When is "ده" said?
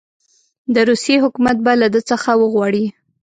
1.93-2.01